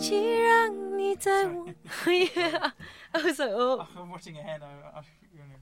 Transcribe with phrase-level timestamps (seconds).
[0.00, 1.66] 既让你在我
[2.06, 2.72] yeah.
[3.12, 3.86] I was like, oh.
[3.94, 4.64] I'm watching a hand.
[4.64, 5.60] I, I, you know.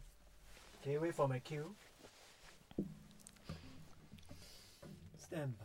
[0.81, 1.75] Okay, wait for my cue.
[5.19, 5.65] Stand by.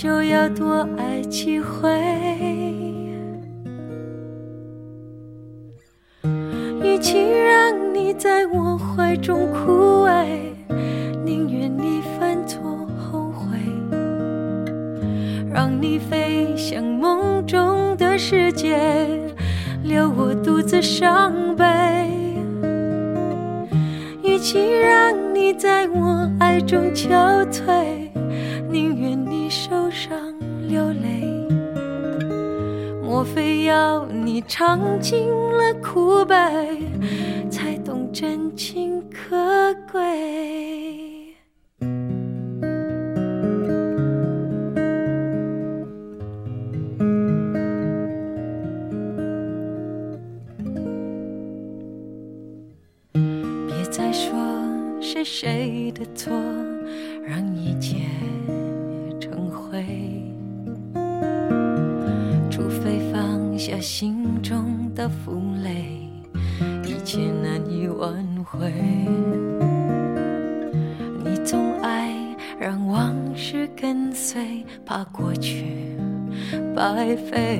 [0.00, 1.90] 就要多爱几回，
[6.84, 10.28] 与其让你在我怀中枯萎，
[11.24, 12.62] 宁愿你犯错
[12.96, 13.58] 后悔，
[15.52, 18.78] 让你飞向梦中的世界，
[19.82, 21.64] 留我独自伤悲。
[24.22, 27.97] 与其让你在我爱中憔悴。
[33.18, 36.36] 莫非要你尝尽了苦悲，
[37.50, 40.37] 才懂真情可贵？
[77.16, 77.58] 飞，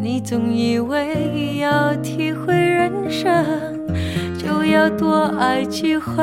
[0.00, 3.24] 你总以为要体会人生，
[4.38, 6.14] 就要多爱几回。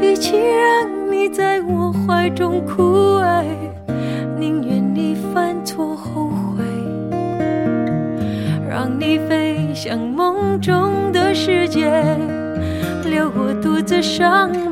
[0.00, 3.44] 与其让你在我怀中枯萎，
[4.38, 6.64] 宁愿你犯错后悔。
[8.68, 11.84] 让你飞向梦中的世界，
[13.04, 14.50] 留我独自伤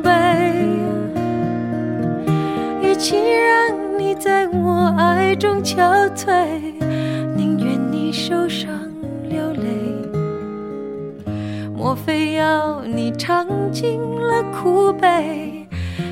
[3.01, 5.75] 岂让你在我爱中憔
[6.15, 6.31] 悴？
[7.35, 8.69] 宁愿你受伤
[9.27, 11.27] 流泪。
[11.75, 15.67] 莫非要你尝尽了苦悲，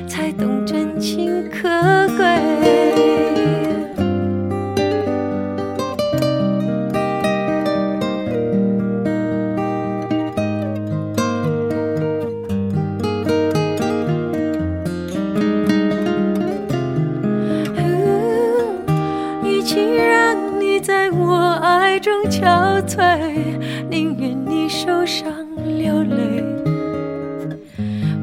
[0.08, 1.68] 才懂真情可
[2.16, 3.49] 贵？
[19.72, 23.30] 既让你在我爱中憔悴？
[23.88, 25.28] 宁愿你受伤
[25.78, 26.42] 流泪。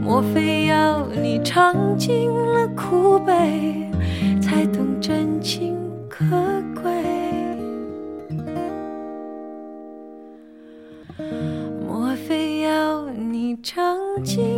[0.03, 3.87] 莫非要你尝尽了苦悲，
[4.41, 5.73] 才懂真情
[6.09, 6.25] 可
[6.83, 6.91] 贵？
[11.87, 14.49] 莫非要你尝尽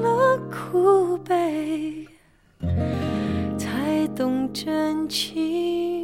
[0.00, 2.06] 了苦悲，
[3.58, 5.95] 才懂真情？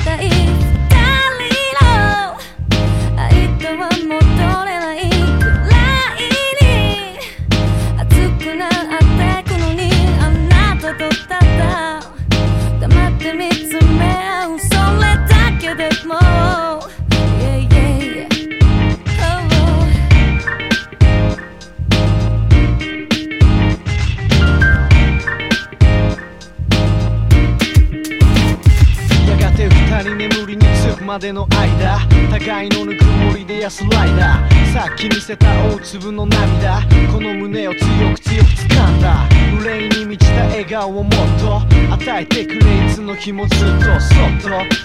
[36.00, 36.82] 粒の涙
[37.14, 37.78] この胸を強
[38.16, 39.30] く強く掴んだ
[39.62, 41.10] 憂いに満ちた笑顔をもっ
[41.40, 43.80] と与えてくれいつの日もずっとそっ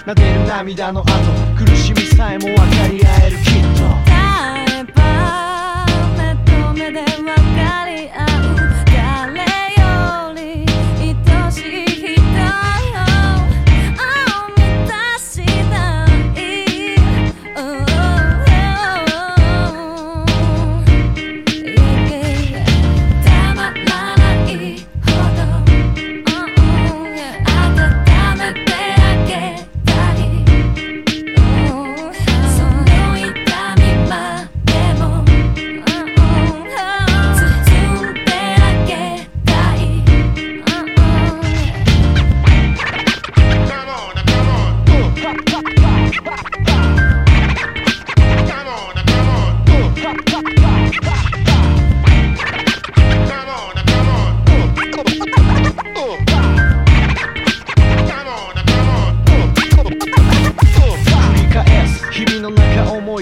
[0.05, 1.09] と撫でる涙の後
[1.65, 4.08] 苦しみさえも分かり合えるきっと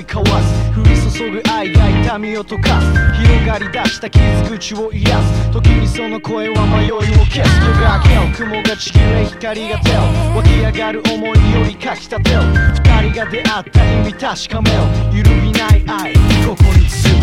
[0.08, 0.80] 交わす
[1.20, 10.02] 降り注ぐ愛が痛みを溶かす広がり出した傷口を癒す時にその声は迷いを消す夜が明けよ雲がちぎれ光が手を
[10.38, 12.42] 湧き上がる思いよりかきたてよ
[12.74, 14.80] 二人が出会った意味確かめよ
[15.14, 16.14] 揺るぎない愛
[16.48, 17.14] ここに包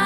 [0.00, 0.05] む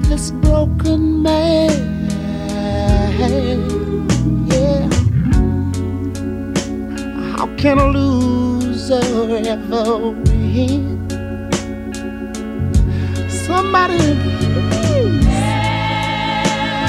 [0.10, 1.76] this broken man?
[4.52, 4.84] Yeah.
[7.36, 9.02] How can a loser
[9.56, 10.95] ever win?
[13.76, 15.26] somebody please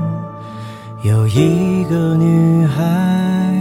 [1.03, 3.57] 有一个女孩，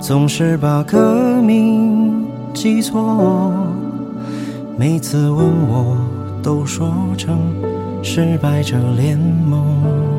[0.00, 3.52] 总是把歌名记错，
[4.78, 5.96] 每次问我
[6.40, 7.36] 都说成
[8.00, 10.15] 失败者联盟。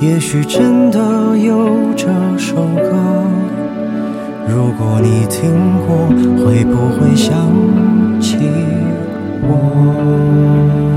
[0.00, 0.98] 也许真的
[1.38, 2.90] 有这首歌。
[4.48, 5.48] 如果你听
[5.86, 6.08] 过，
[6.44, 7.30] 会不会想
[8.20, 8.38] 起
[9.42, 10.89] 我？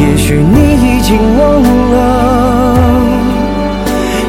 [0.00, 0.60] 也许你
[0.98, 1.94] 已经忘了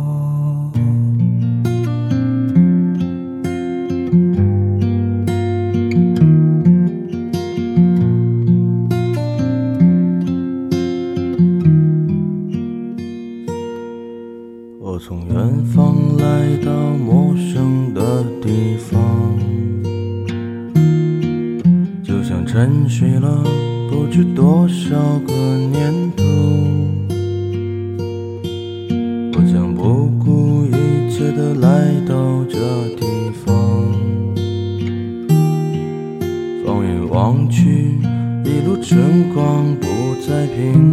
[22.53, 23.45] 沉睡了
[23.89, 24.93] 不知多少
[25.25, 26.23] 个年头，
[29.33, 32.59] 我将不顾一切的来到这
[32.97, 33.07] 地
[33.45, 33.55] 方。
[36.65, 37.97] 放眼望去，
[38.43, 39.87] 一路春光不
[40.27, 40.90] 再平。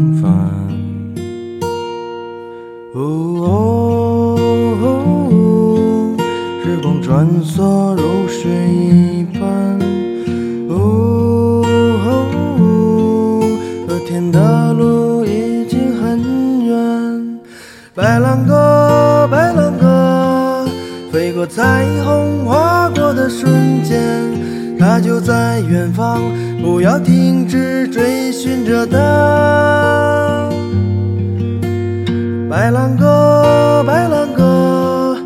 [21.48, 23.98] 彩虹划过的瞬间，
[24.78, 26.20] 它就在远方。
[26.62, 30.50] 不要停止追寻着它。
[32.50, 35.16] 白兰鸽，白兰鸽，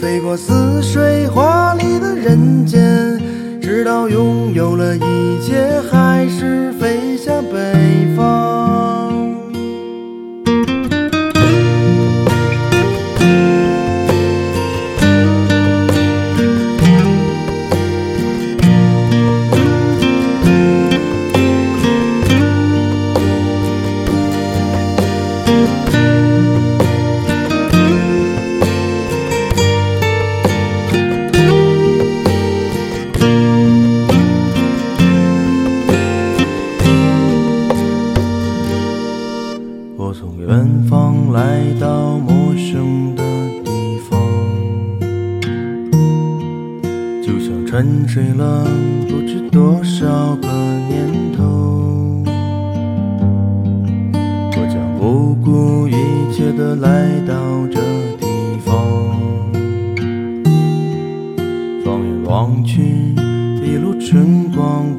[0.00, 2.80] 飞过似水华丽的人间，
[3.62, 8.67] 直到拥有了一切，还是飞向北方。
[48.08, 48.64] 睡了
[49.06, 50.48] 不知多少个
[50.88, 52.24] 年头，
[54.50, 55.92] 我将不顾一
[56.34, 57.36] 切的来到
[57.70, 57.78] 这
[58.16, 58.74] 地方。
[61.84, 62.80] 放眼望去，
[63.62, 64.97] 一路春光。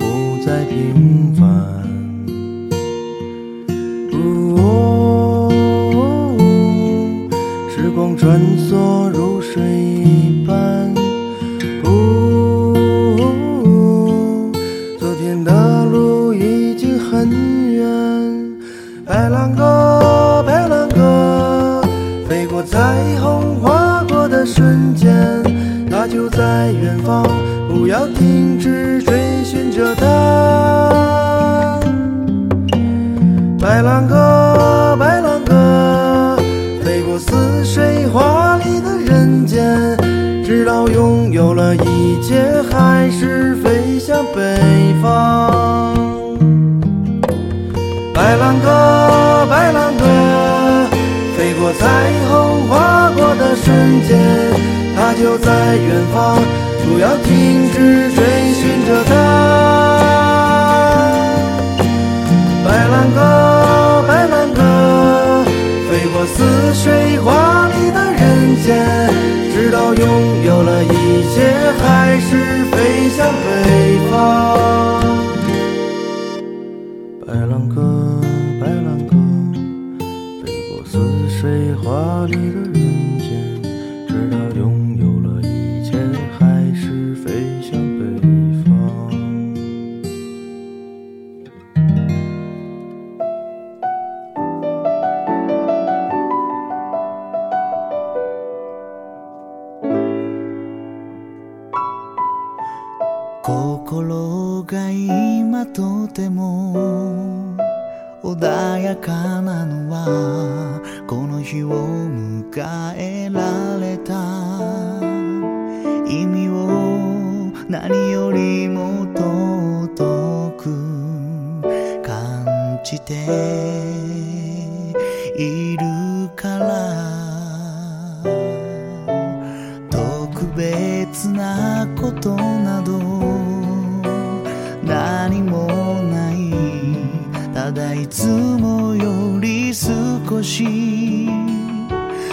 [137.70, 140.66] ただいつもより少し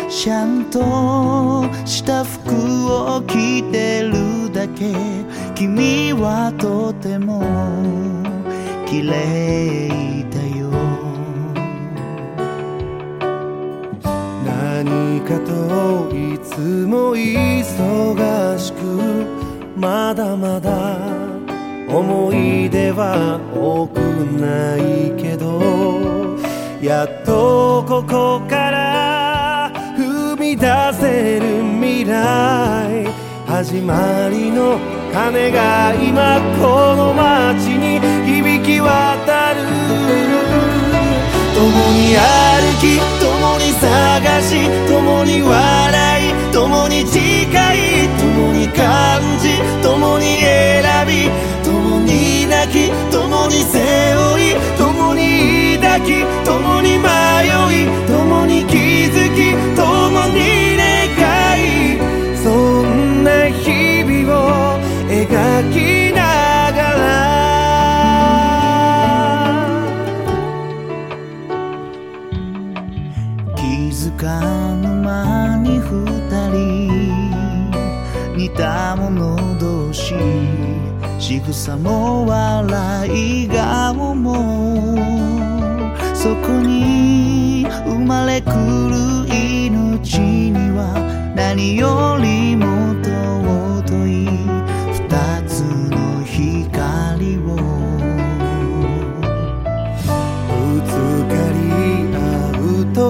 [0.08, 2.52] ちゃんとした服
[3.12, 4.90] を着てるだけ
[5.54, 7.40] 君はとても
[8.88, 10.70] 綺麗だよ
[14.42, 21.25] 何かといつも忙しくまだまだ
[21.88, 26.36] 思い出は多くないけど
[26.84, 30.66] やっとここから踏み出
[31.00, 33.06] せる未来
[33.46, 34.78] 始まりの
[35.12, 39.62] 鐘が今この街に響き渡る
[41.54, 47.65] 共に歩き共に探し共に笑い共に誓い
[53.48, 53.78] に背
[54.14, 56.75] 負い共に抱き共に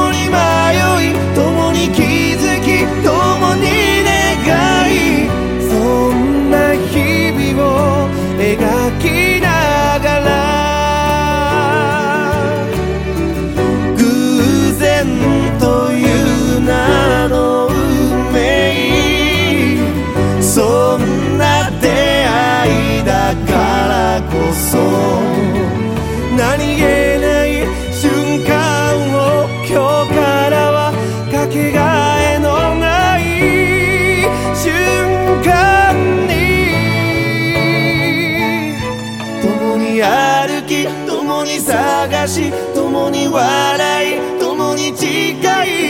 [43.28, 45.08] 笑い共に誓